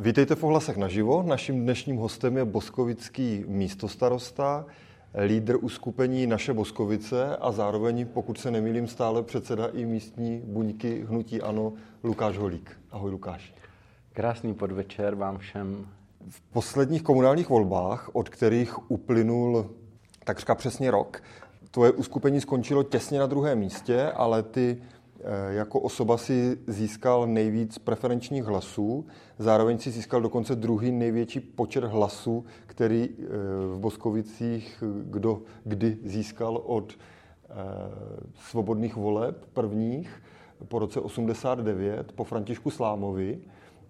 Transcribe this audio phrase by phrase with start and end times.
[0.00, 1.22] Vítejte v ohlasech naživo.
[1.22, 4.66] Naším dnešním hostem je boskovický místostarosta,
[5.26, 11.42] lídr uskupení Naše Boskovice a zároveň, pokud se nemýlím, stále předseda i místní buňky Hnutí
[11.42, 11.72] Ano,
[12.04, 12.80] Lukáš Holík.
[12.90, 13.54] Ahoj Lukáš.
[14.12, 15.86] Krásný podvečer vám všem.
[16.28, 19.70] V posledních komunálních volbách, od kterých uplynul
[20.24, 21.22] takřka přesně rok,
[21.70, 24.82] tvoje uskupení skončilo těsně na druhém místě, ale ty
[25.48, 29.06] jako osoba si získal nejvíc preferenčních hlasů,
[29.38, 33.24] zároveň si získal dokonce druhý největší počet hlasů, který eh,
[33.74, 37.54] v Boskovicích kdo kdy získal od eh,
[38.34, 40.22] svobodných voleb prvních
[40.68, 43.38] po roce 89 po Františku Slámovi.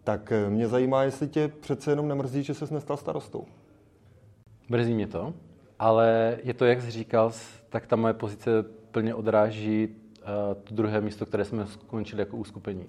[0.05, 3.45] Tak mě zajímá, jestli tě přece jenom nemrzí, že ses nestal starostou.
[4.69, 5.35] Mrzí mě to,
[5.79, 7.33] ale je to, jak jsi říkal,
[7.69, 8.51] tak ta moje pozice
[8.91, 10.08] plně odráží Eh,
[10.65, 12.87] to druhé místo, které jsme skončili jako uskupení.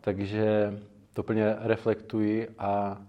[0.00, 0.78] Takže
[1.12, 3.00] to plně reflektuji a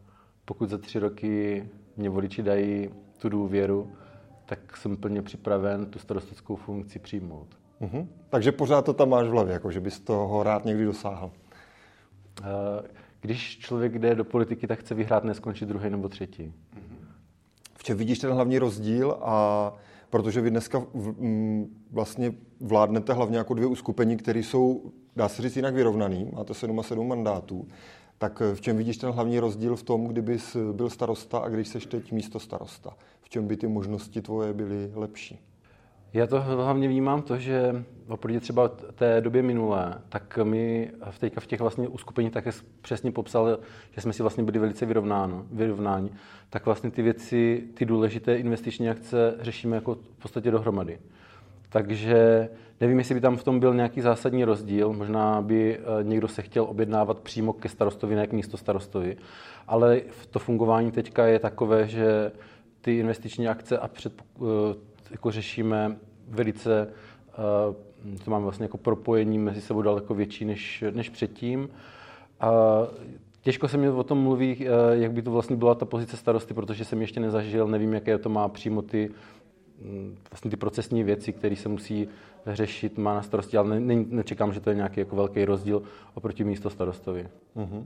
[0.46, 3.92] pokud za tři roky mě voliči dají tu důvěru,
[4.46, 7.48] tak jsem plně připraven tu starostickou funkci přijmout.
[7.82, 8.08] Uh-huh.
[8.30, 11.32] Takže pořád to tam máš v hlavě, jako že bys toho rád někdy dosáhl.
[12.42, 12.46] Eh,
[13.22, 16.44] když člověk jde do politiky, tak chce vyhrát, neskončit druhý nebo třetí.
[16.44, 17.08] Uh-huh.
[17.78, 19.74] V čem vidíš ten hlavní rozdíl a
[20.10, 20.86] protože vy dneska
[21.92, 26.80] vlastně vládnete hlavně jako dvě uskupení, které jsou, dá se říct, jinak vyrovnaný, máte 7
[26.80, 27.68] a 7 mandátů,
[28.18, 30.38] tak v čem vidíš ten hlavní rozdíl v tom, kdyby
[30.72, 32.98] byl starosta a když seš teď místo starosta?
[33.22, 35.40] V čem by ty možnosti tvoje byly lepší?
[36.18, 41.42] Já to hlavně vnímám to, že oproti třeba té době minulé, tak my v teďka
[41.42, 42.52] v těch vlastně uskupeních také
[42.82, 43.60] přesně popsal,
[43.92, 46.10] že jsme si vlastně byli velice vyrovnáno, vyrovnáni,
[46.50, 51.00] tak vlastně ty věci, ty důležité investiční akce řešíme jako v podstatě dohromady.
[51.70, 52.50] Takže
[52.82, 56.42] nevím, jestli by tam v tom byl nějaký zásadní rozdíl, možná by eh, někdo se
[56.42, 59.18] chtěl objednávat přímo ke starostovi, ne k místo starostovi,
[59.68, 62.32] ale to fungování teďka je takové, že
[62.82, 66.90] ty investiční akce a před, eh, jako řešíme velice,
[67.30, 71.70] eh, to máme vlastně jako propojení mezi sebou daleko větší než, než předtím.
[72.40, 72.52] A
[73.42, 76.54] těžko se mi o tom mluví, eh, jak by to vlastně byla ta pozice starosty,
[76.54, 79.12] protože jsem ještě nezažil, nevím, jaké to má přímo ty,
[79.82, 82.08] mm, vlastně ty procesní věci, které se musí
[82.46, 85.82] řešit, má na starosti, ale ne, nečekám, že to je nějaký jako velký rozdíl
[86.14, 87.28] oproti místo starostovi.
[87.56, 87.84] Uh-huh.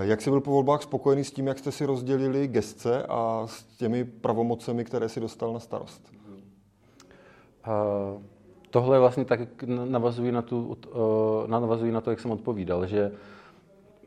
[0.00, 3.64] Jak jsi byl po volbách spokojený s tím, jak jste si rozdělili gestce a s
[3.64, 6.12] těmi pravomocemi, které si dostal na starost?
[7.66, 8.22] Uh,
[8.70, 13.12] tohle vlastně tak navazují na, tu, uh, navazují na to, jak jsem odpovídal, že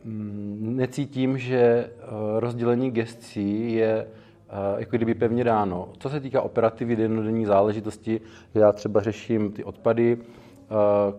[0.06, 4.08] um, necítím, že uh, rozdělení gestcí je
[4.78, 5.90] jako kdyby pevně dáno.
[6.00, 8.22] Co se týká operativy, dennodenní záležitosti,
[8.54, 10.18] já třeba řeším ty odpady,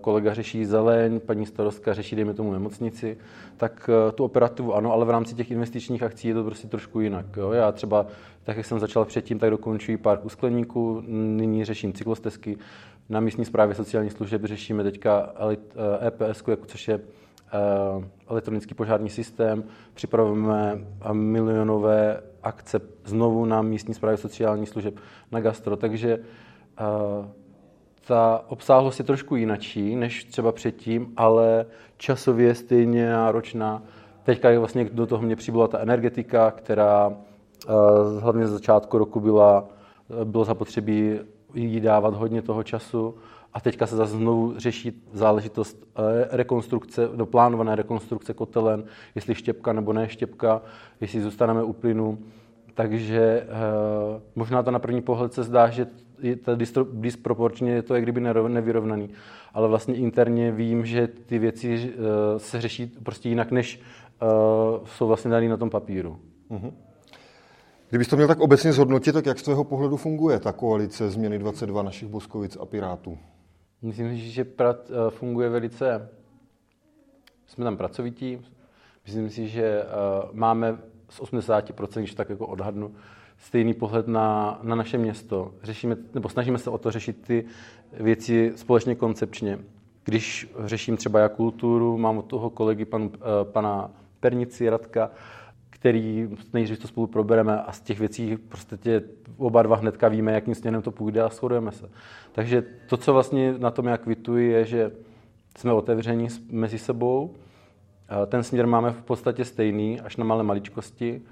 [0.01, 3.19] kolega řeší zeleň, paní starostka řeší, dejme tomu, nemocnici,
[3.57, 7.01] tak eh, tu operativu ano, ale v rámci těch investičních akcí je to prostě trošku
[7.01, 7.27] jinak.
[7.37, 7.53] Jo?
[7.53, 8.07] Já třeba,
[8.45, 12.59] tak jak jsem začal předtím, tak dokončuji park u skleníku, nyní řeším cyklostezky,
[13.09, 15.33] na místní správě sociálních služeb řešíme teďka
[16.07, 19.65] EPS, eh, e jako což je eh, elektronický požární systém,
[19.95, 20.79] připravujeme
[21.13, 24.95] milionové akce znovu na místní správě sociálních služeb,
[25.33, 26.19] na gastro, takže
[28.07, 33.83] ta obsáhlost je trošku jinačí než třeba předtím, ale časově stejně náročná.
[34.23, 37.15] Teďka je vlastně do toho mě přibyla ta energetika, která uh,
[38.21, 39.65] hlavně z začátku roku byla,
[40.11, 41.19] eh, bylo zapotřebí
[41.55, 43.15] jí dávat hodně toho času
[43.55, 48.85] a teďka se zase znovu řeší záležitost uh, rekonstrukce, do plánované rekonstrukce kotelen,
[49.15, 50.63] jestli štěpka nebo ne štěpka,
[51.01, 52.19] jestli zůstaneme u plynu.
[52.75, 53.47] Takže
[54.35, 55.87] možná to na první pohled se zdá, že
[56.19, 56.53] je ta
[56.93, 59.11] disproporčně je to jak kdyby nevyrovnaný.
[59.55, 62.05] Ale vlastně interně vím, že ty věci uh,
[62.37, 63.81] se řeší prostě jinak, než
[64.23, 66.19] uh, jsou vlastně daný na tom papíru.
[66.51, 66.73] Uh-huh.
[67.89, 71.39] Kdybys to měl tak obecně zhodnotit, tak jak z tvého pohledu funguje ta koalice Změny
[71.39, 73.19] 22 našich Boskovic a Pirátů?
[73.83, 76.09] Myslím si, že prat, uh, funguje velice...
[77.47, 78.39] Jsme tam pracovití.
[79.05, 79.89] Myslím si, že uh,
[80.33, 82.95] máme z 80%, když tak jako odhadnu,
[83.47, 85.55] stejný pohled na, na naše město.
[85.63, 87.45] Řešíme, nebo snažíme se o to řešit ty
[88.01, 89.59] věci společně koncepčně.
[90.05, 93.91] Když řeším třeba já kulturu, mám od toho kolegy pan, eh, pana
[94.21, 95.11] Pernici Radka,
[95.71, 99.03] který nejdřív to spolu probereme a z těch věcí prostě tě
[99.37, 101.91] oba dva hnedka víme, jakým směrem to půjde a shodujeme se.
[102.33, 104.93] Takže to, co vlastně na tom já kvituji, je, že
[105.59, 107.35] jsme otevření mezi sebou,
[108.23, 111.23] eh, ten směr máme v podstatě stejný, až na malé maličkosti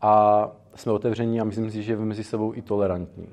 [0.00, 3.28] a jsme otevření a myslím si, že mezi sebou i tolerantní.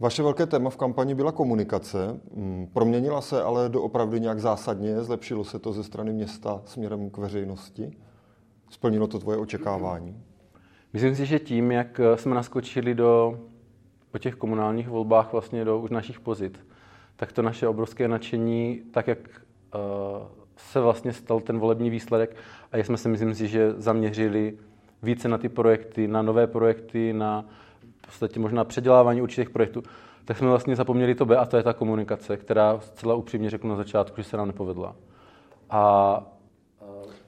[0.00, 2.20] Vaše velké téma v kampani byla komunikace.
[2.34, 5.02] Mm, proměnila se ale doopravdy nějak zásadně?
[5.02, 7.96] Zlepšilo se to ze strany města směrem k veřejnosti?
[8.70, 10.22] Splnilo to tvoje očekávání?
[10.92, 13.40] Myslím si, že tím, jak jsme naskočili do,
[14.10, 16.66] po těch komunálních volbách vlastně do už našich pozit,
[17.16, 19.80] tak to naše obrovské nadšení, tak jak uh,
[20.56, 22.36] se vlastně stal ten volební výsledek
[22.72, 24.58] a jak jsme se, myslím si, že zaměřili
[25.04, 27.44] více na ty projekty, na nové projekty, na
[28.02, 29.82] v podstatě možná předělávání určitých projektů,
[30.24, 33.70] tak jsme vlastně zapomněli to B a to je ta komunikace, která zcela upřímně řeknu
[33.70, 34.96] na začátku, že se nám nepovedla.
[35.70, 36.22] A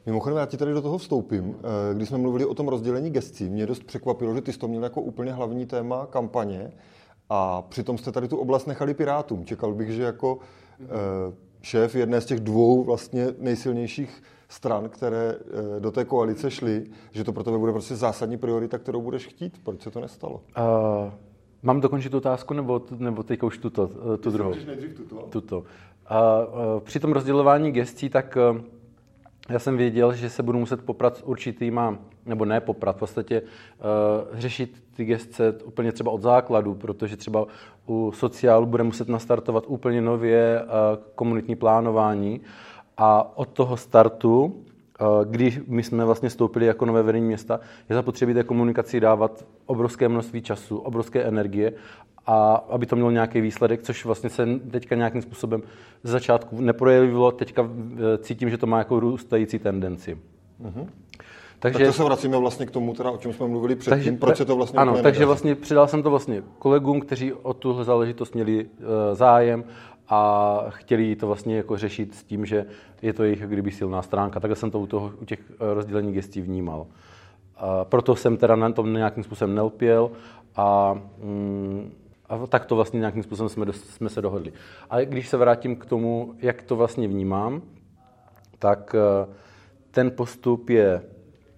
[0.07, 1.57] Mimochodem, já ti tady do toho vstoupím.
[1.59, 4.69] Eh, když jsme mluvili o tom rozdělení gescí, mě dost překvapilo, že ty jsi to
[4.69, 6.73] měl jako úplně hlavní téma kampaně
[7.31, 9.45] a přitom jste tady tu oblast nechali Pirátům.
[9.45, 11.35] Čekal bych, že jako mm-hmm.
[11.63, 17.25] šéf jedné z těch dvou vlastně nejsilnějších stran, které eh, do té koalice šly, že
[17.25, 19.61] to pro tebe bude prostě zásadní priorita, kterou budeš chtít.
[19.65, 20.35] Proč se to nestalo?
[20.35, 21.13] Uh,
[21.63, 23.91] mám dokončit tu otázku, nebo, nebo teďka už tuto,
[24.21, 24.55] tu druhou?
[24.97, 25.17] tuto.
[25.17, 25.59] tuto.
[25.59, 25.65] Uh,
[26.75, 28.61] uh, při tom rozdělování gestí, tak uh,
[29.49, 33.43] já jsem věděl, že se budu muset poprat s určitýma, nebo ne poprat, v podstatě
[33.43, 37.47] uh, řešit ty gestce úplně třeba od základu, protože třeba
[37.89, 40.71] u sociálu bude muset nastartovat úplně nově uh,
[41.15, 42.41] komunitní plánování
[42.97, 47.95] a od toho startu, uh, když my jsme vlastně stoupili jako nové vedení města, je
[47.97, 51.73] zapotřebí té komunikaci dávat obrovské množství času, obrovské energie
[52.27, 55.63] a aby to mělo nějaký výsledek, což vlastně se teďka nějakým způsobem
[56.03, 60.19] z začátku neprojevilo, teďka eh, cítím, že to má jako růstající tendenci.
[60.63, 60.87] Mm-hmm.
[61.59, 64.13] Takže, tak to se vracíme vlastně k tomu, teda, o čem jsme mluvili předtím, takže,
[64.13, 67.85] proč se to vlastně Ano, takže vlastně přidal jsem to vlastně kolegům, kteří o tuhle
[67.85, 68.71] záležitost měli uh,
[69.13, 69.65] zájem
[70.09, 72.67] a chtěli to vlastně jako řešit s tím, že
[73.03, 74.41] je to jejich kdyby silná stránka.
[74.41, 76.87] Takhle jsem to u, toho, u těch eh, rozdělení gestí vnímal.
[77.57, 80.11] A proto jsem teda na tom nějakým způsobem nelpěl
[80.57, 81.93] a mm,
[82.29, 84.53] a tak to vlastně nějakým způsobem jsme, jsme se dohodli.
[84.91, 87.63] A když se vrátím k tomu, jak to vlastně vnímám,
[88.59, 89.33] tak eh,
[89.91, 91.03] ten postup je,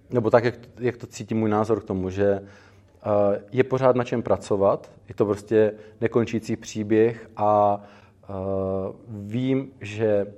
[0.09, 4.03] nebo tak, jak, jak to cítím můj názor k tomu, že eh, je pořád na
[4.03, 7.81] čem pracovat, je to prostě nekončící příběh a
[9.07, 10.33] vím, že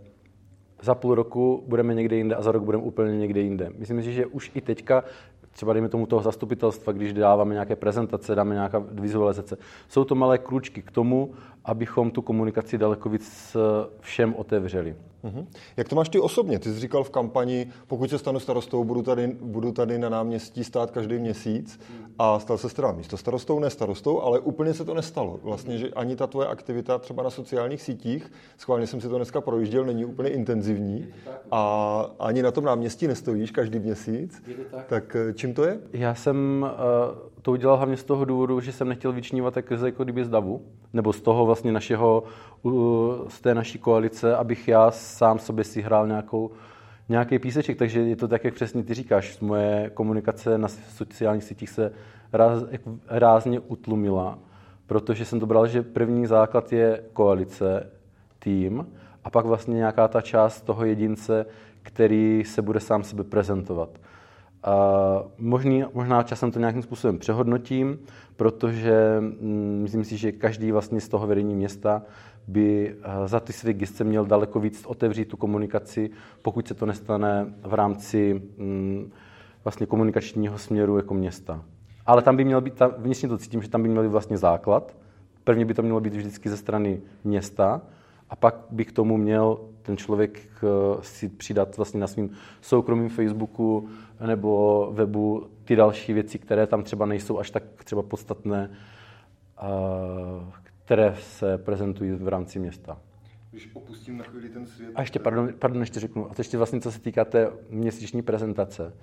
[0.82, 3.72] za půl roku budeme někde jinde a za rok budeme úplně někde jinde.
[3.78, 5.04] Myslím si, že už i teďka
[5.52, 9.58] třeba dejme tomu toho zastupitelstva, když dáváme nějaké prezentace, dáme nějaká vizualizace.
[9.88, 11.34] Jsou to malé kručky k tomu,
[11.66, 13.58] abychom tu komunikaci daleko víc
[14.00, 14.96] všem otevřeli.
[15.24, 15.46] Mm-hmm.
[15.78, 16.60] Jak to máš ty osobně?
[16.60, 20.64] Ty jsi říkal v kampani, pokud se stanu starostou, budu tady, budu tady na náměstí
[20.64, 21.80] stát každý měsíc
[22.20, 25.40] a stal se teda místo starostou, ne starostou, ale úplně se to nestalo.
[25.44, 29.42] Vlastně, že ani ta tvoje aktivita třeba na sociálních sítích, schválně jsem si to dneska
[29.42, 31.08] projížděl, není úplně intenzivní
[31.52, 34.44] a ani na tom náměstí nestojíš každý měsíc.
[34.72, 34.86] Tak.
[34.88, 35.80] tak eh, čím to je?
[35.94, 40.04] Já jsem uh, to udělal hlavně z toho důvodu, že jsem nechtěl vyčnívat tak jako
[40.04, 40.62] kdyby z davu,
[40.94, 42.24] nebo z toho vlastně našeho,
[43.28, 46.52] z té naší koalice, abych já sám sobě si hrál nějakou,
[47.10, 49.40] nějaký píseček, takže je to tak, jak přesně ty říkáš.
[49.40, 51.92] Moje komunikace na sociálních sítích se
[52.34, 52.64] ráz,
[53.08, 54.40] rázně utlumila,
[54.88, 57.90] protože jsem to bral, že první základ je koalice,
[58.40, 58.88] tým,
[59.24, 61.46] a pak vlastně nějaká ta část toho jedince,
[61.84, 63.90] který se bude sám sebe prezentovat.
[65.38, 68.00] Možný, možná časem to nějakým způsobem přehodnotím,
[68.36, 72.02] protože mm, myslím si, že každý vlastně z toho vedení města
[72.48, 76.10] by eh, za ty své gesce měl daleko víc otevřít tu komunikaci,
[76.42, 79.12] pokud se to nestane v rámci mm,
[79.64, 81.64] vlastně komunikačního směru jako města.
[82.06, 84.96] Ale tam by měl být, vnitřně to cítím, že tam by měl být vlastně základ.
[85.44, 87.82] Prvně by to mělo být vždycky ze strany města
[88.30, 90.68] a pak by k tomu měl ten člověk eh,
[91.02, 92.30] si přidat vlastně na svým
[92.62, 93.90] soukromým Facebooku
[94.26, 98.70] nebo webu ty další věci, které tam třeba nejsou až tak třeba podstatné,
[100.86, 102.98] které se prezentují v rámci města.
[103.52, 104.92] Když opustím na chvíli ten svět...
[104.96, 108.22] A ještě, pardon, pardon ještě řeknu, a to ještě vlastně, co se týká té měsíční
[108.22, 108.94] prezentace.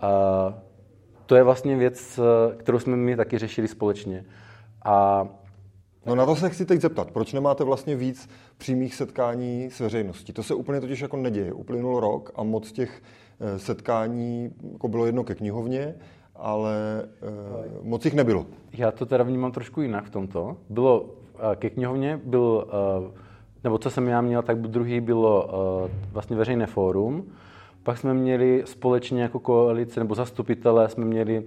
[0.00, 0.10] A
[1.26, 2.20] to je vlastně věc,
[2.56, 4.24] kterou jsme my taky řešili společně.
[4.84, 5.28] A
[6.06, 7.10] No na to se chci teď zeptat.
[7.10, 10.32] Proč nemáte vlastně víc přímých setkání s veřejností?
[10.32, 11.52] To se úplně totiž jako neděje.
[11.52, 13.02] Uplynul rok a moc těch
[13.56, 15.94] setkání jako bylo jedno ke knihovně,
[16.36, 17.02] ale
[17.80, 18.46] uh, moc jich nebylo.
[18.72, 20.56] Já to teda vnímám trošku jinak v tomto.
[20.70, 21.08] Bylo uh,
[21.54, 22.66] ke knihovně, byl,
[23.64, 25.48] nebo co jsem já měl, tak druhý bylo
[26.12, 27.24] vlastně veřejné fórum.
[27.82, 31.44] Pak jsme měli společně jako koalice nebo zastupitelé jsme měli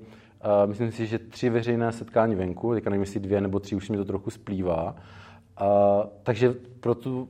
[0.66, 3.98] myslím si, že tři veřejné setkání venku, teďka nevím, jestli dvě nebo tři, už mi
[3.98, 4.96] to trochu splývá.
[5.62, 7.30] Uh, takže pro tu,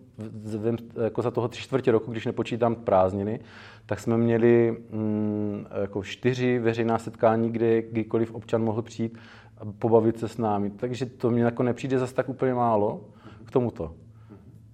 [1.03, 3.39] jako za toho tři čtvrtě roku, když nepočítám prázdniny,
[3.86, 9.17] tak jsme měli mm, jako čtyři veřejná setkání, kde kdykoliv občan mohl přijít
[9.58, 10.70] a pobavit se s námi.
[10.70, 13.01] Takže to mě jako nepřijde zase tak úplně málo
[13.46, 13.96] k tomuto.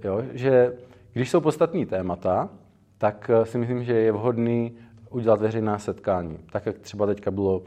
[0.03, 0.23] Jo?
[0.33, 0.73] Že
[1.13, 2.49] když jsou podstatní témata,
[2.97, 4.75] tak eh, si myslím, že je vhodný
[5.09, 7.63] udělat veřejná setkání, tak jak třeba teďka bylo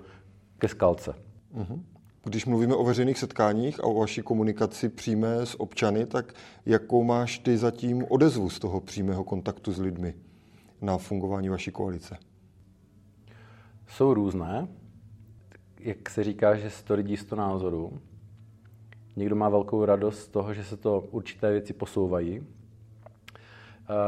[0.58, 1.14] ke skalce.
[1.56, 1.80] Uh-huh.
[2.24, 6.32] Když mluvíme o veřejných setkáních a o vaší komunikaci přímé s občany, tak
[6.66, 10.14] jakou máš ty zatím odezvu z toho přímého kontaktu s lidmi
[10.80, 12.16] na fungování vaší koalice?
[13.88, 14.68] Jsou různé.
[15.80, 18.00] Jak se říká, že 100 lidí 100 názorů.
[19.16, 22.46] Někdo má velkou radost z toho, že se to určité věci posouvají.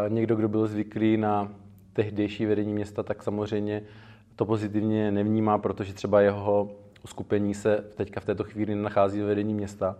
[0.08, 1.54] Někdo, kdo byl zvyklý na
[1.92, 3.82] tehdejší vedení města, tak samozřejmě
[4.36, 9.54] to pozitivně nevnímá, protože třeba jeho uskupení se teďka v této chvíli nachází ve vedení
[9.54, 9.96] města.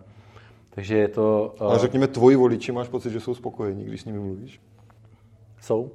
[0.70, 1.54] Takže je to...
[1.60, 4.60] Ale řekněme, tvoji voliči máš pocit, že jsou spokojení, když s nimi mluvíš?
[5.60, 5.90] Jsou.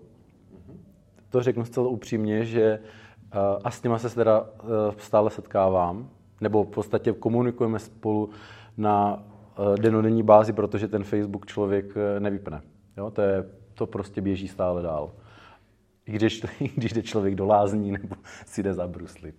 [1.30, 2.80] To řeknu zcela upřímně, že
[3.64, 4.50] a s nimi se teda
[4.98, 6.10] stále setkávám,
[6.42, 8.30] nebo v podstatě komunikujeme spolu
[8.78, 9.24] na
[9.82, 11.86] denodenní bázi, protože ten Facebook člověk
[12.20, 12.62] nevypne.
[12.98, 15.12] Jo, to, je, to prostě běží stále dál.
[16.06, 18.16] I když, když jde člověk do lázní nebo
[18.46, 19.36] si jde zabruslit.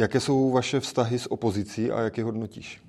[0.00, 2.82] Jaké jsou vaše vztahy s opozicí a jak je hodnotíš?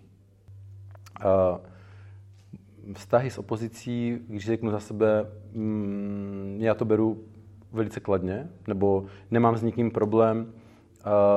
[2.93, 7.23] Vztahy s opozicí, když řeknu za sebe, mm, já to beru
[7.71, 10.53] velice kladně, nebo nemám s nikým problém.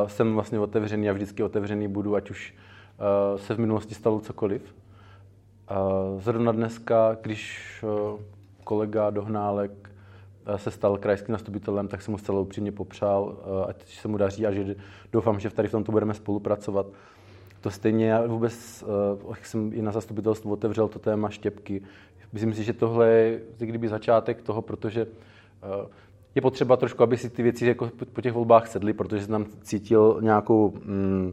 [0.07, 2.55] Jsem vlastně otevřený a vždycky otevřený budu, ať už
[3.37, 4.75] se v minulosti stalo cokoliv.
[6.19, 7.85] Zrovna dneska, když
[8.65, 9.91] kolega Dohnálek
[10.57, 14.47] se stal krajským nastupitelem, tak jsem mu zcela upřímně popřál, eh, ať se mu daří
[14.47, 14.77] a že
[15.13, 16.87] doufám, že tady v tomto budeme spolupracovat.
[17.61, 21.83] To stejně já vůbec, eh, jak jsem i na zastupitelstvu otevřel to téma štěpky.
[22.33, 25.07] Myslím si, že tohle je kdyby začátek toho, protože
[25.63, 25.89] eh,
[26.35, 29.47] je potřeba trošku, aby si ty věci jako po těch volbách sedly, protože jsem tam
[29.63, 31.33] cítil nějakou mm,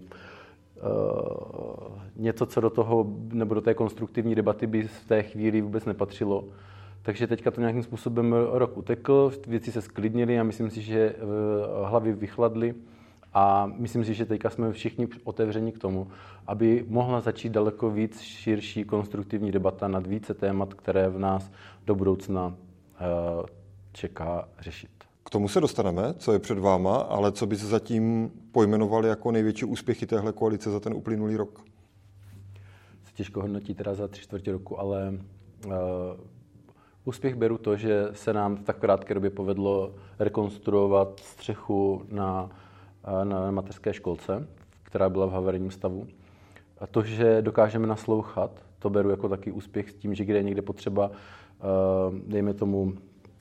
[0.81, 5.85] uh, něco, co do toho, nebo do té konstruktivní debaty by v té chvíli vůbec
[5.85, 6.43] nepatřilo.
[7.01, 11.15] Takže teďka to nějakým způsobem rok utekl, věci se sklidnily a myslím si, že eh,
[11.85, 12.75] hlavy vychladly.
[13.33, 16.07] A myslím si, že teďka jsme všichni otevřeni k tomu,
[16.47, 21.51] aby mohla začít daleko víc širší konstruktivní debata nad více témat, které v nás
[21.85, 22.55] do budoucna
[22.95, 22.99] eh,
[23.91, 24.89] čeká řešit.
[25.23, 29.31] K tomu se dostaneme, co je před váma, ale co by se zatím pojmenovali jako
[29.31, 31.63] největší úspěchy téhle koalice za ten uplynulý rok?
[33.03, 35.13] Se těžko hodnotí teda za tři čtvrtě roku, ale
[35.65, 35.71] uh,
[37.05, 42.49] Úspěch beru to, že se nám v tak krátké době povedlo rekonstruovat střechu na,
[43.23, 44.47] na mateřské školce,
[44.83, 46.07] která byla v havarijním stavu.
[46.79, 50.43] A to, že dokážeme naslouchat, to beru jako taky úspěch s tím, že kde je
[50.43, 51.11] někde potřeba,
[52.27, 52.93] dejme tomu,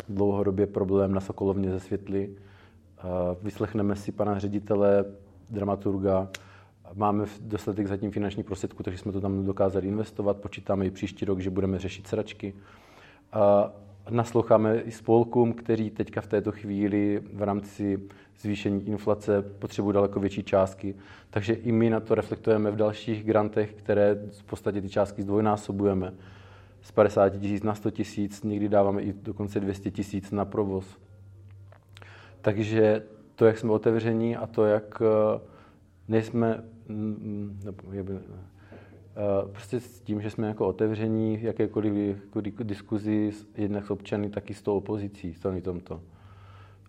[0.08, 2.30] dlouhodobě problém na Sokolovně ze světly,
[3.42, 5.04] vyslechneme si pana ředitele,
[5.50, 6.28] dramaturga,
[6.94, 11.40] máme dostatek zatím finanční prostředků, takže jsme to tam dokázali investovat, počítáme i příští rok,
[11.40, 12.54] že budeme řešit sračky.
[13.32, 13.72] A
[14.10, 18.00] nasloucháme i spolkům, kteří teďka v této chvíli v rámci
[18.40, 20.94] zvýšení inflace potřebují daleko větší částky.
[21.30, 26.14] Takže i my na to reflektujeme v dalších grantech, které v podstatě ty částky zdvojnásobujeme.
[26.82, 30.98] Z 50 tisíc na 100 tisíc, někdy dáváme i dokonce 200 tisíc na provoz.
[32.40, 33.02] Takže
[33.34, 35.40] to, jak jsme otevření a to, jak eh,
[36.08, 36.64] nejsme,
[37.64, 38.59] nebo Eh,
[39.52, 44.54] prostě s tím, že jsme jako otevření jakékoliv jako diskuzi jednak s občany, tak i
[44.54, 46.00] s tou opozicí, s tomto.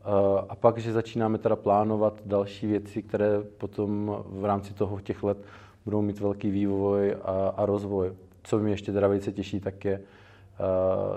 [0.02, 5.24] Eh, a pak, že začínáme teda plánovat další věci, které potom v rámci toho těch
[5.24, 5.38] let
[5.86, 8.14] budou mít velký vývoj a, a rozvoj.
[8.44, 10.06] Co mě ještě teda velice těší, tak je uh,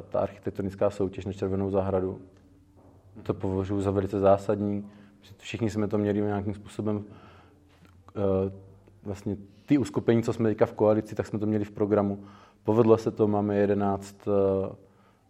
[0.08, 2.18] ta architektonická soutěž na Červenou zahradu.
[3.22, 4.86] To považuji za velice zásadní.
[5.38, 7.02] Všichni jsme to měli nějakým způsobem uh,
[9.02, 12.24] vlastně ty uskupení, co jsme teďka v koalici, tak jsme to měli v programu.
[12.64, 14.74] Povedlo se to, máme 11 eh,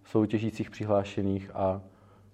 [0.04, 1.80] soutěžících přihlášených a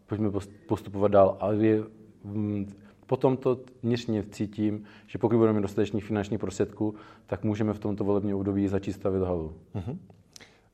[0.07, 0.31] pojďme
[0.67, 1.37] postupovat dál.
[1.41, 1.83] A je,
[2.25, 2.73] mm,
[3.07, 6.95] potom to vnitřně cítím, že pokud budeme mít dostatečných finančních prostředků,
[7.27, 9.53] tak můžeme v tomto volebním období začít stavit hlavu.
[9.75, 9.97] Uh-huh.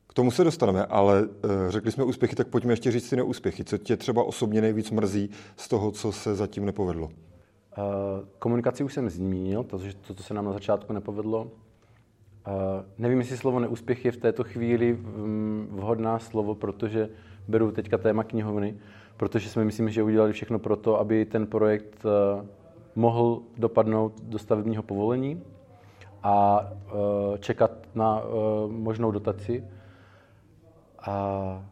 [0.07, 1.29] K tomu se dostaneme, ale uh,
[1.69, 3.63] řekli jsme úspěchy, tak pojďme ještě říct si neúspěchy.
[3.63, 7.09] Co tě třeba osobně nejvíc mrzí z toho, co se zatím nepovedlo?
[7.77, 11.47] Eh, komunikaci už jsem zmínil, to, to, co se nám na začátku nepovedlo.
[12.47, 12.51] Eh,
[12.97, 17.09] nevím, jestli slovo neúspěch je v této chvíli mm, vhodná slovo, protože
[17.47, 18.77] beru teďka téma knihovny,
[19.17, 22.45] protože jsme myslím, že udělali všechno pro to, aby ten projekt eh,
[22.95, 25.43] mohl dopadnout do stavebního povolení
[26.23, 26.67] a
[27.39, 28.21] čekat na
[28.67, 29.63] možnou dotaci.
[30.99, 31.65] A,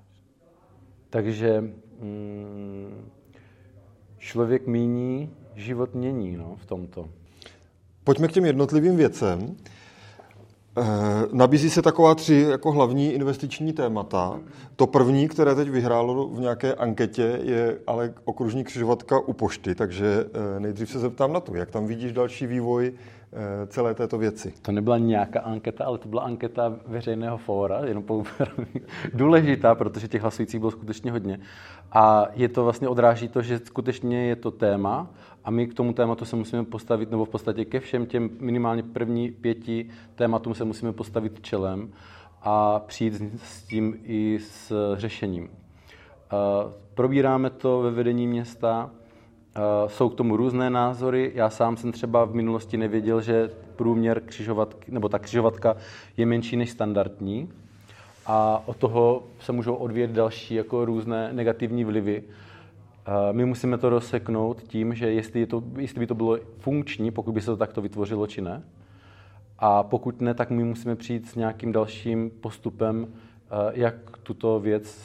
[1.09, 1.61] takže
[2.01, 3.09] mm,
[4.17, 7.09] člověk míní život mění no, v tomto.
[8.03, 9.55] Pojďme k těm jednotlivým věcem.
[11.33, 14.39] Nabízí se taková tři jako hlavní investiční témata.
[14.75, 20.25] To první, které teď vyhrálo v nějaké anketě, je ale okružní křižovatka u pošty, takže
[20.59, 22.93] nejdřív se zeptám na to, jak tam vidíš další vývoj
[23.24, 23.24] Eh,
[23.67, 24.53] celé této věci.
[24.61, 28.03] To nebyla nějaká anketa, ale to byla anketa veřejného fóra, jenom
[29.13, 31.39] důležitá, protože těch hlasujících bylo skutečně hodně.
[31.91, 35.07] A je to vlastně odráží to, že skutečně je to téma
[35.43, 38.83] a my k tomu tématu se musíme postavit, nebo v podstatě ke všem těm minimálně
[38.83, 41.91] první pěti tématům se musíme postavit čelem
[42.41, 45.49] a přijít s tím i s řešením.
[45.49, 49.04] Eh, probíráme to ve vedení města, Eh,
[49.87, 51.31] jsou k tomu různé názory.
[51.35, 55.77] Já sám jsem třeba v minulosti nevěděl, že průměr křižovatky, nebo ta křižovatka
[56.17, 57.49] je menší než standardní
[58.25, 62.23] a od toho se můžou odvíjet další jako různé negativní vlivy.
[63.07, 67.11] Eh, my musíme to rozseknout tím, že jestli, je to, jestli by to bylo funkční,
[67.11, 68.63] pokud by se to takto vytvořilo, či ne.
[69.59, 74.99] A pokud ne, tak my musíme přijít s nějakým dalším postupem, eh, jak tuto věc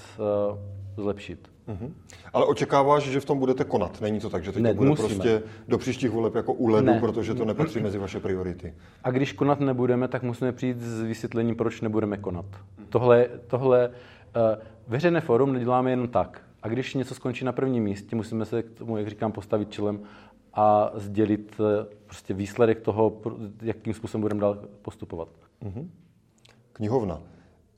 [0.97, 1.50] zlepšit.
[1.70, 1.92] Mm-hmm.
[2.32, 4.00] Ale očekáváš, že v tom budete konat.
[4.00, 5.08] Není to tak, že teď ne, to bude musíme.
[5.08, 7.00] prostě do příštích voleb jako u ledu, ne.
[7.00, 8.74] protože to nepatří mezi vaše priority.
[9.04, 12.46] A když konat nebudeme, tak musíme přijít s vysvětlením, proč nebudeme konat.
[12.88, 13.94] Tohle, tohle uh,
[14.88, 16.42] veřejné forum neděláme jenom tak.
[16.62, 20.00] A když něco skončí na prvním místě, musíme se k tomu, jak říkám, postavit čelem
[20.54, 21.66] a sdělit uh,
[22.06, 23.20] prostě výsledek toho,
[23.62, 25.28] jakým způsobem budeme dál postupovat.
[25.62, 25.88] Mm-hmm.
[26.72, 27.20] Knihovna.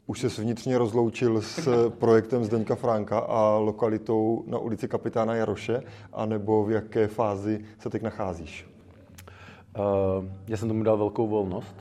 [0.07, 5.83] Už se vnitřně rozloučil s projektem Zdeňka Franka a lokalitou na ulici Kapitána Jaroše,
[6.13, 8.67] anebo v jaké fázi se teď nacházíš?
[9.79, 11.77] Uh, já jsem tomu dal velkou volnost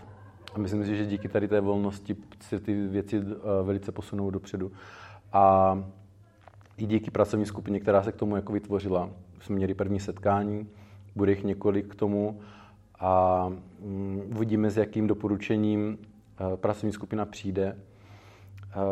[0.53, 3.25] a myslím si, že díky tady té volnosti se ty věci uh,
[3.63, 4.71] velice posunou dopředu.
[5.33, 5.77] A
[6.77, 9.09] i díky pracovní skupině, která se k tomu jako vytvořila.
[9.41, 10.67] Jsme měli první setkání,
[11.15, 12.39] bude jich několik k tomu
[12.99, 13.45] a
[13.79, 15.97] um, uvidíme, s jakým doporučením
[16.51, 17.77] uh, pracovní skupina přijde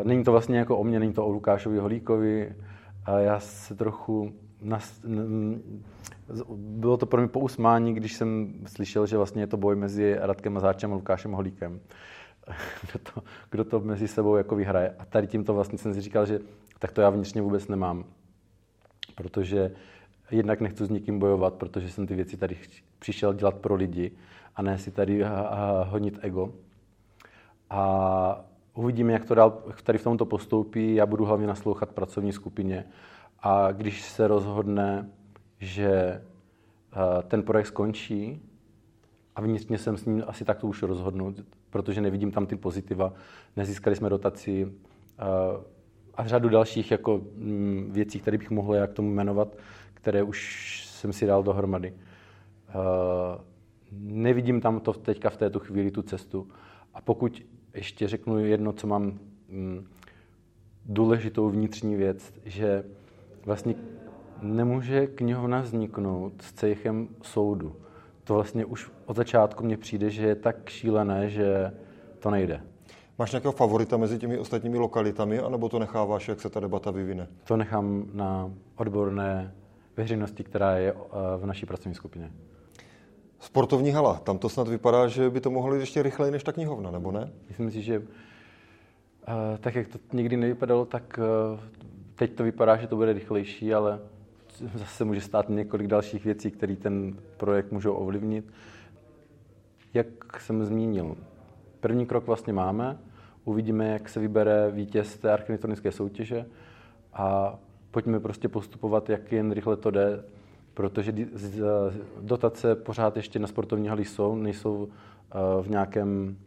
[0.04, 2.56] Není to vlastně jako o mě, není to o Lukášovi Holíkovi.
[3.18, 4.32] Já se trochu...
[4.62, 5.02] Nas...
[6.56, 10.54] Bylo to pro mě pousmání, když jsem slyšel, že vlastně je to boj mezi Radkem
[10.54, 11.80] Mazáčem a Lukášem Holíkem.
[12.82, 14.96] Kdo to, kdo to mezi sebou jako vyhraje.
[15.00, 16.40] A tady tímto vlastně jsem si říkal, že
[16.80, 18.06] tak to já vnitřně vůbec nemám.
[19.16, 19.72] Protože
[20.32, 22.58] jednak nechci s nikým bojovat, protože jsem ty věci tady
[23.00, 24.12] přišel dělat pro lidi
[24.56, 25.24] a ne si tady
[25.84, 26.54] honit ego.
[27.70, 28.49] A
[28.80, 30.96] Uvidíme, jak to dál tady v tomto postoupí.
[30.96, 32.86] Já budu hlavně naslouchat pracovní skupině.
[33.40, 35.10] A když se rozhodne,
[35.60, 36.22] že eh,
[37.28, 38.42] ten projekt skončí,
[39.36, 41.36] a vnitřně jsem s ním asi takto už rozhodnout,
[41.70, 43.14] protože nevidím tam ty pozitiva.
[43.56, 45.24] Nezískali jsme dotaci eh,
[46.14, 49.58] a řadu dalších jako mm, věcí, které bych mohl jak tomu jmenovat,
[49.94, 51.94] které už jsem si dal dohromady.
[52.70, 52.74] Eh,
[54.00, 56.48] nevidím tam to teďka v této chvíli tu cestu.
[56.94, 57.42] A pokud
[57.74, 59.88] ještě řeknu jedno, co mám mm,
[60.86, 62.84] důležitou vnitřní věc, že
[63.46, 63.76] vlastně
[64.42, 67.76] nemůže knihovna vzniknout s cejchem soudu.
[68.24, 71.72] To vlastně už od začátku mně přijde, že je tak šílené, že
[72.20, 72.62] to nejde.
[73.20, 77.28] Máš nějakého favorita mezi těmi ostatními lokalitami, anebo to necháváš, jak se ta debata vyvine?
[77.44, 79.54] To nechám na odborné
[79.98, 80.98] veřejnosti, která je eh,
[81.38, 82.32] v naší pracovní skupině.
[83.40, 86.52] Sportovní hala, tam to snad vypadá, že by to mohlo jít ještě rychleji než ta
[86.52, 87.32] knihovna, nebo ne?
[87.48, 88.06] Myslím si, že uh,
[89.60, 91.20] tak, jak to nikdy nevypadalo, tak
[91.54, 91.60] uh,
[92.16, 94.00] teď to vypadá, že to bude rychlejší, ale
[94.76, 98.54] zase může stát několik dalších věcí, které ten projekt můžou ovlivnit.
[99.94, 101.18] Jak jsem zmínil,
[101.80, 102.98] první krok vlastně máme,
[103.46, 106.46] uvidíme, jak se vybere vítěz té architektonické soutěže
[107.14, 107.60] a
[107.92, 110.24] pojďme prostě postupovat, jak jen rychle to jde
[110.80, 111.14] protože
[112.22, 116.38] dotace pořád ještě na sportovní haly jsou, nejsou eh, v nějakém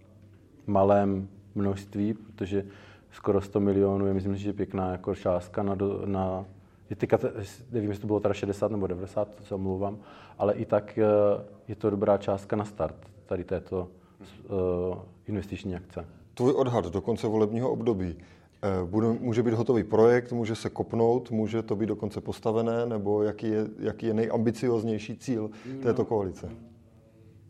[0.67, 2.65] malém množství, protože
[3.11, 6.45] skoro 100 milionů je, myslím, že pěkná jako částka na, na
[6.91, 7.19] je teďka,
[7.73, 9.99] nevím, jestli to bylo teda 60 nebo 90, to se omlouvám,
[10.39, 11.05] ale i tak eh,
[11.69, 13.89] je to dobrá částka na start tady této
[15.27, 16.07] investiční akce.
[16.35, 18.17] Tvůj odhad do konce volebního období.
[18.65, 23.23] Eh, bude, může být hotový projekt, může se kopnout, může to být dokonce postavené, nebo
[23.23, 25.51] jaký je, jaký je nejambicioznější cíl
[25.83, 26.51] této koalice?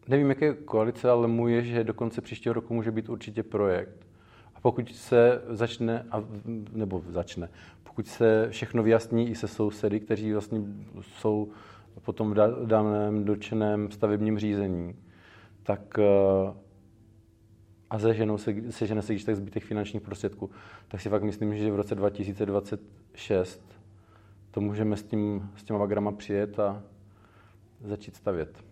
[0.08, 4.06] Nevím, jaké koalice, ale můj je, že do konce příštího roku může být určitě projekt.
[4.54, 6.06] A pokud se začne,
[6.72, 7.48] nebo začne,
[7.82, 10.60] pokud se všechno vyjasní i se sousedy, kteří vlastně
[11.00, 11.48] jsou
[12.04, 14.94] potom v daném dočeném stavebním řízení,
[15.62, 16.04] tak eh,
[17.92, 20.50] a seženou se, sežene se když tak zbytek finančních prostředků,
[20.88, 23.62] tak si fakt myslím, že v roce 2026
[24.50, 26.82] to můžeme s, tím, s těma vagrama přijet a
[27.84, 28.64] začít stavět.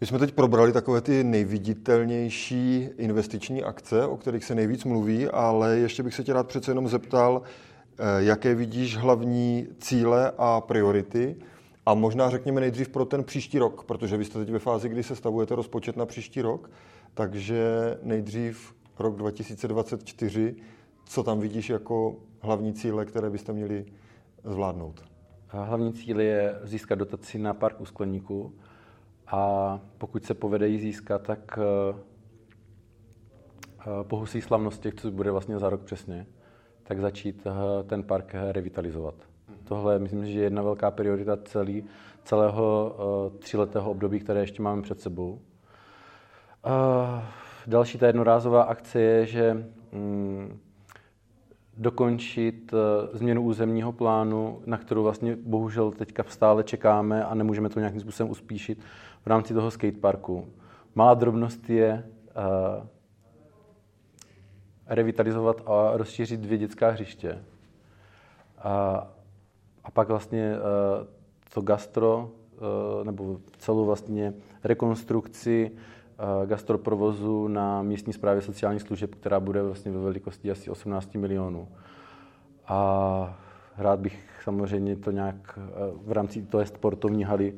[0.00, 5.78] My jsme teď probrali takové ty nejviditelnější investiční akce, o kterých se nejvíc mluví, ale
[5.78, 11.36] ještě bych se tě rád přece jenom zeptal, eh, jaké vidíš hlavní cíle a priority?
[11.86, 15.02] A možná řekněme nejdřív pro ten příští rok, protože vy jste teď ve fázi, kdy
[15.02, 16.70] se stavujete rozpočet na příští rok,
[17.14, 20.56] takže nejdřív rok 2024,
[21.04, 23.84] co tam vidíš jako hlavní cíle, které byste měli
[24.44, 25.04] zvládnout?
[25.48, 28.54] Hlavní cíl je získat dotaci na park u skleníku
[29.26, 31.98] a pokud se povede ji získat, tak eh,
[33.80, 36.26] eh, po husí slavnosti, což bude vlastně za rok přesně,
[36.82, 39.14] tak začít eh, ten park revitalizovat.
[39.64, 41.84] Tohle myslím, že je jedna velká priorita celý,
[42.24, 42.96] celého
[43.38, 45.40] tříletého období, které ještě máme před sebou.
[47.66, 50.58] Další ta jednorázová akce je, že mm,
[51.76, 57.80] dokončit eh, změnu územního plánu, na kterou vlastně bohužel teďka stále čekáme a nemůžeme to
[57.80, 58.78] nějakým způsobem uspíšit
[59.22, 60.46] v rámci toho skateparku.
[60.94, 62.86] Malá drobnost je uh,
[64.86, 67.44] revitalizovat a rozšířit dvě dětská hřiště.
[68.58, 69.06] A,
[69.84, 71.06] a pak vlastně uh,
[71.54, 72.30] to gastro,
[72.98, 75.70] uh, nebo celou vlastně rekonstrukci
[76.46, 81.68] gastroprovozu na místní správě sociálních služeb, která bude vlastně ve velikosti asi 18 milionů.
[82.68, 83.38] A
[83.78, 85.58] rád bych samozřejmě to nějak
[86.04, 87.54] v rámci toho sportovní haly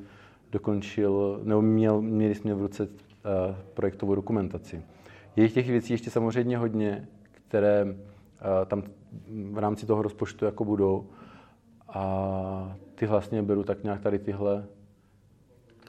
[0.53, 2.89] dokončil, nebo měl, měli jsme v ruce
[3.75, 4.83] projektovou dokumentaci.
[5.37, 7.87] Je těch věcí ještě samozřejmě hodně, které
[8.67, 8.83] tam
[9.53, 11.07] v rámci toho rozpočtu jako budou.
[11.89, 14.65] A ty vlastně beru tak nějak tady tyhle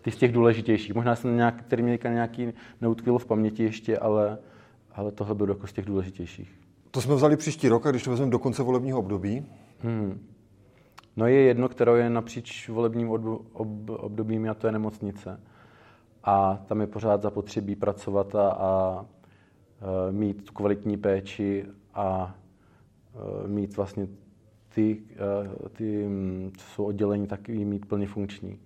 [0.04, 0.96] ty z těch důležitějších.
[0.96, 4.38] Možná jsem nějak, který mě nějaký neutkvěl v paměti ještě, ale,
[4.92, 6.60] ale tohle byl jako z těch důležitějších.
[6.92, 9.46] To jsme vzali příští rok, a když to vezmeme do konce volebního období?
[9.80, 10.28] Hmm.
[11.18, 13.10] No je jedno, které je napříč volebním
[13.88, 15.39] obdobím a to je nemocnice.
[16.24, 19.06] A tam je pořád zapotřebí pracovat a, a
[20.10, 22.36] e, mít kvalitní péči a
[23.46, 24.08] e, mít vlastně
[24.76, 25.02] ty,
[25.66, 26.08] e, ty,
[26.58, 28.60] co jsou oddělení, tak i mít plně funkční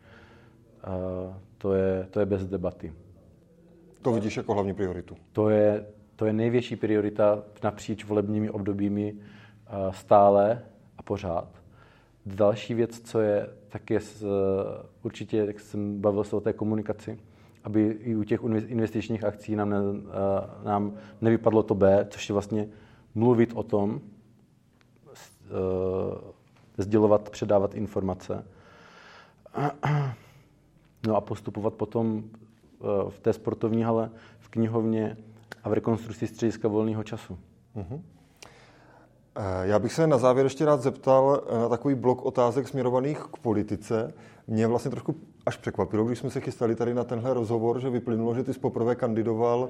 [1.58, 2.93] to je, to je bez debaty.
[4.02, 5.15] To vidíš jako hlavní prioritu?
[5.32, 9.15] To je, to je největší priorita napříč volebními obdobími
[9.91, 10.62] stále
[10.97, 11.47] a pořád.
[12.26, 14.00] Další věc, co je, tak je
[15.04, 17.19] určitě, jak jsem bavil se o té komunikaci,
[17.63, 19.78] aby i u těch investičních akcí nám, ne,
[20.63, 22.67] nám nevypadlo to B, což je vlastně
[23.15, 24.02] mluvit o tom,
[26.78, 28.45] sdělovat, předávat informace.
[31.07, 35.17] No a postupovat potom eh, v té sportovní hale, v knihovně
[35.63, 37.37] a v rekonstrukci střediska volného času.
[37.75, 38.01] Uh-huh.
[39.61, 43.37] Já bych se na závěr ještě rád zeptal eh, na takový blok otázek směrovaných k
[43.37, 44.13] politice.
[44.47, 45.15] Mě vlastně trošku
[45.45, 48.59] až překvapilo, když jsme se chystali tady na tenhle rozhovor, že vyplynulo, že ty jsi
[48.59, 49.69] poprvé kandidoval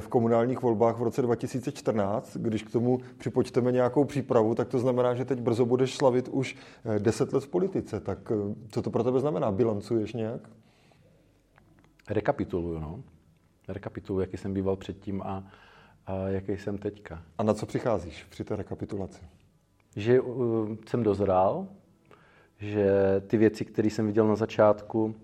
[0.00, 2.36] v komunálních volbách v roce 2014.
[2.36, 6.56] Když k tomu připočteme nějakou přípravu, tak to znamená, že teď brzo budeš slavit už
[6.98, 8.00] 10 let v politice.
[8.00, 8.32] Tak
[8.68, 9.52] co to pro tebe znamená?
[9.52, 10.40] Bilancuješ nějak?
[12.10, 13.02] Rekapituluju, no.
[13.68, 15.44] Rekapituluju, jaký jsem býval předtím a,
[16.06, 17.22] a jaký jsem teďka.
[17.38, 19.22] A na co přicházíš při té rekapitulaci?
[19.96, 21.66] Že uh, jsem dozrál,
[22.58, 22.90] že
[23.26, 25.14] ty věci, které jsem viděl na začátku,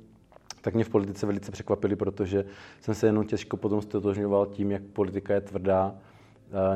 [0.61, 2.45] tak mě v politice velice překvapily, protože
[2.81, 5.95] jsem se jenom těžko potom stotožňoval tím, jak politika je tvrdá,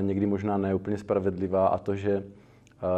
[0.01, 2.25] někdy možná neúplně spravedlivá a to, že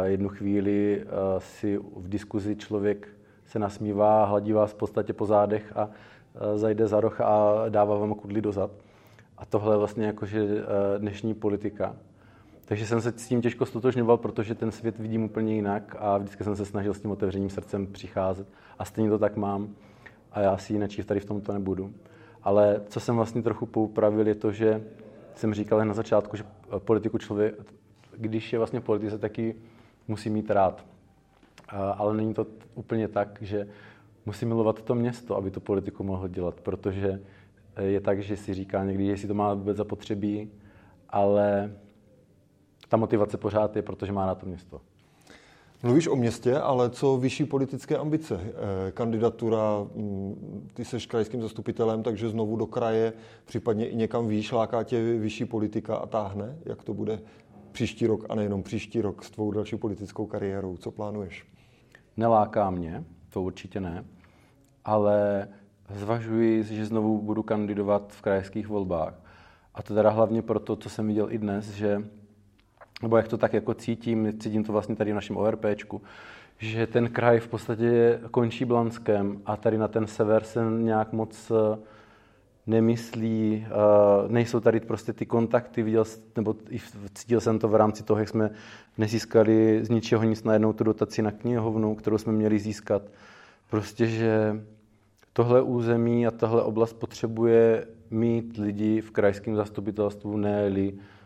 [0.03, 1.05] jednu chvíli
[1.37, 3.09] si v diskuzi člověk
[3.45, 5.89] se nasmívá, hladí vás v podstatě po zádech a
[6.55, 8.71] zajde za roh a dává vám kudli dozad.
[9.37, 11.95] A tohle je vlastně jakože eh, dnešní politika.
[12.65, 16.43] Takže jsem se s tím těžko stotožňoval, protože ten svět vidím úplně jinak a vždycky
[16.43, 18.47] jsem se snažil s tím otevřeným srdcem přicházet.
[18.79, 19.69] A stejně to tak mám
[20.31, 21.93] a já si jinak tady v tomto nebudu.
[22.43, 24.83] Ale co jsem vlastně trochu poupravil, je to, že
[25.35, 26.43] jsem říkal na začátku, že
[26.77, 27.55] politiku člověk,
[28.17, 29.55] když je vlastně v politice, taky
[30.07, 30.85] musí mít rád.
[31.97, 33.67] Ale není to úplně tak, že
[34.25, 37.21] musí milovat to město, aby tu politiku mohl dělat, protože
[37.81, 40.51] je tak, že si říká někdy, jestli to má vůbec zapotřebí,
[41.09, 41.73] ale
[42.89, 44.81] ta motivace pořád je, protože má na to město.
[45.83, 48.39] Mluvíš o městě, ale co vyšší politické ambice?
[48.43, 53.13] Eh, kandidatura, mm, ty seš krajským zastupitelem, takže znovu do kraje,
[53.45, 56.57] případně i někam výš, láká tě vyšší politika a táhne?
[56.65, 57.21] Jak to bude
[57.71, 60.77] příští rok a nejenom příští rok s tvou další politickou kariérou?
[60.77, 61.47] Co plánuješ?
[62.17, 64.03] Neláká mě, to určitě ne
[64.89, 65.47] ale
[65.95, 69.13] zvažuji, že znovu budu kandidovat v krajských volbách.
[69.75, 72.03] A to teda hlavně proto, co jsem viděl i dnes, že,
[73.01, 76.01] nebo jak to tak jako cítím, cítím to vlastně tady v našem ORPčku,
[76.57, 81.51] že ten kraj v podstatě končí Blanskem a tady na ten sever se nějak moc
[81.51, 81.79] eh,
[82.69, 86.05] nemyslí, uh, nejsou tady prostě ty kontakty, viděl,
[86.35, 86.55] nebo
[87.13, 88.49] cítil jsem to v rámci toho, jak jsme
[88.97, 93.01] nezískali z ničeho nic najednou tu dotaci na knihovnu, kterou jsme měli získat.
[93.69, 94.61] Prostě, že
[95.33, 100.71] tohle území a tahle oblast potřebuje mít lidi v krajském zastupitelstvu, ne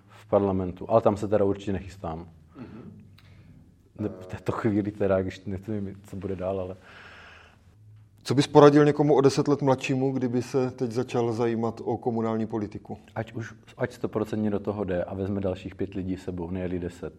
[0.08, 0.86] v parlamentu.
[0.90, 2.28] Ale tam se teda určitě nechystám.
[2.60, 4.10] Mm-hmm.
[4.20, 6.76] V této chvíli teda, když nevím, co bude dál, ale...
[8.26, 12.46] Co bys poradil někomu o deset let mladšímu, kdyby se teď začal zajímat o komunální
[12.46, 12.98] politiku?
[13.16, 17.14] Ať už ať 100% do toho jde a vezme dalších pět lidí sebou, nejeli deset.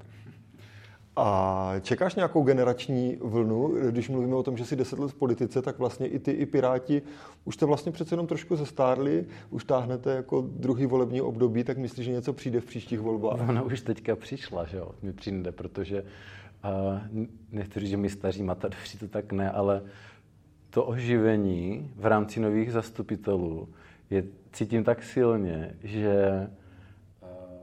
[1.16, 3.74] A čekáš nějakou generační vlnu?
[3.90, 6.46] Když mluvíme o tom, že si deset let v politice, tak vlastně i ty, i
[6.46, 7.02] Piráti
[7.44, 12.06] už jste vlastně přece jenom trošku zestárli, už táhnete jako druhý volební období, tak myslíš,
[12.06, 13.48] že něco přijde v příštích volbách?
[13.48, 18.42] Ona už teďka přišla, že jo, mi přijde, protože uh, nechci říct, že my staří
[18.42, 19.82] matadoři to tak ne, ale
[20.74, 23.68] to oživení v rámci nových zastupitelů
[24.10, 26.46] je cítím tak silně, že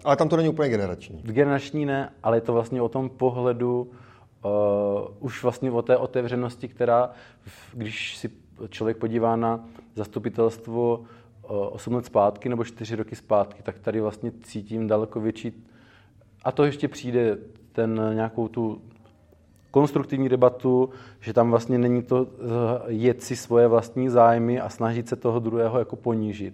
[0.04, 1.22] ale tam to není úplně generační.
[1.24, 3.92] Generační ne, ale je to vlastně o tom pohledu,
[4.46, 4.52] uh,
[5.20, 7.10] už vlastně o té otevřenosti, která,
[7.74, 8.30] když si
[8.70, 11.06] člověk podívá na zastupitelstvo uh,
[11.50, 15.66] 8 let zpátky nebo 4 roky zpátky, tak tady vlastně cítím daleko větší,
[16.44, 17.38] a to ještě přijde
[17.72, 18.82] ten nějakou tu
[19.72, 22.28] konstruktivní debatu, že tam vlastně není to uh,
[22.88, 26.54] jet si svoje vlastní zájmy a snažit se toho druhého jako ponížit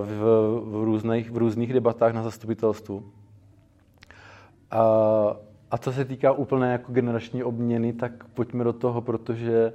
[0.00, 0.18] v,
[0.64, 3.04] v, různých, v různých debatách na zastupitelstvu.
[4.70, 4.82] A,
[5.70, 9.72] a co se týká úplné jako generační obměny, tak pojďme do toho, protože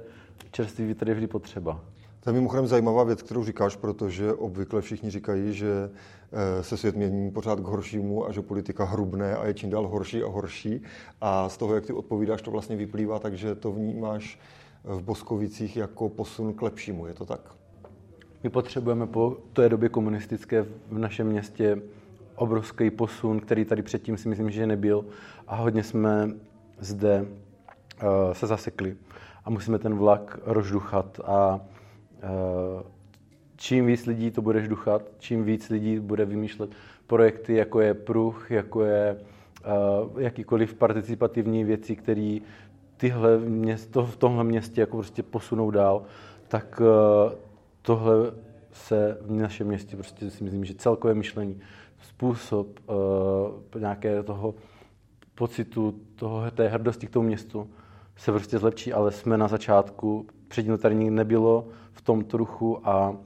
[0.50, 1.80] čerstvý vítr je vždy potřeba.
[2.26, 5.90] To je mimochodem zajímavá věc, kterou říkáš, protože obvykle všichni říkají, že
[6.32, 9.88] eh, se svět mění pořád k horšímu a že politika hrubne a je čím dál
[9.88, 10.82] horší a horší.
[11.20, 14.40] A z toho, jak ty odpovídáš, to vlastně vyplývá, takže to vnímáš
[14.84, 17.06] v Boskovicích jako posun k lepšímu.
[17.06, 17.40] Je to tak?
[18.42, 21.82] My potřebujeme po té době komunistické v našem městě
[22.34, 25.04] obrovský posun, který tady předtím si myslím, že nebyl
[25.46, 26.30] a hodně jsme
[26.78, 28.96] zde uh, se zasekli
[29.44, 31.60] a musíme ten vlak rozduchat a
[33.56, 36.70] čím víc lidí to bude duchat, čím víc lidí bude vymýšlet
[37.06, 42.38] projekty, jako je pruh, jako je uh, jakýkoliv participativní věci, které
[42.96, 46.02] tyhle město, v tomhle městě jako prostě posunou dál,
[46.48, 47.32] tak uh,
[47.82, 48.32] tohle
[48.72, 51.60] se v našem městě prostě si myslím, že celkové myšlení,
[52.02, 52.66] způsob
[53.74, 54.54] uh, nějaké toho
[55.34, 57.70] pocitu, toho, té hrdosti k tomu městu
[58.16, 62.88] se prostě zlepší, ale jsme na začátku, předtím to tady nikdy nebylo v tom truchu
[62.88, 63.16] a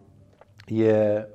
[0.70, 1.26] je,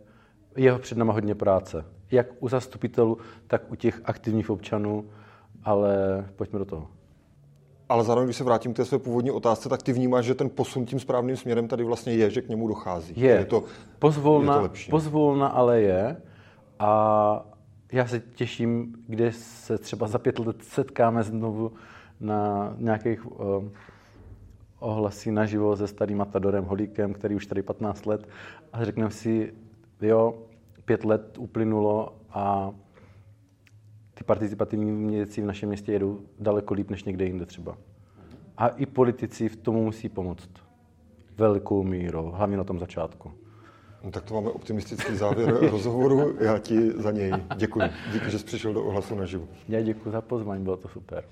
[0.56, 1.86] je před náma hodně práce.
[2.12, 3.18] Jak u zastupitelů,
[3.48, 5.06] tak u těch aktivních občanů,
[5.64, 6.88] ale pojďme do toho.
[7.90, 10.50] Ale zároveň, když se vrátím k té své původní otázce, tak ty vnímáš, že ten
[10.50, 13.14] posun tím správným směrem tady vlastně je, že k němu dochází.
[13.22, 13.30] Je.
[13.30, 13.64] Je to,
[14.00, 14.92] pozvolna, je to lepší.
[14.92, 16.18] pozvolna ale je.
[16.80, 17.46] A
[17.92, 21.72] já se těším, kde se třeba za pět let setkáme znovu
[22.20, 23.64] na nějakých uh,
[24.80, 28.28] ohlasí naživo se starým Matadorem Holíkem, který už tady 15 let
[28.74, 29.54] a řekneme si,
[30.02, 30.36] jo,
[30.86, 32.72] pět let uplynulo a
[34.14, 37.78] ty participativní věci v našem městě jedou daleko líp než někde jinde třeba.
[38.58, 40.50] A i politici v tomu musí pomoct.
[41.38, 43.32] Velkou mírou, hlavně na tom začátku.
[44.04, 46.36] No, tak to máme optimistický závěr rozhovoru.
[46.40, 47.82] Já ti za něj děkuji.
[48.14, 49.48] Díky, že jsi přišel do ohlasu naživo.
[49.68, 51.24] Já děkuji za pozvání, bylo to super.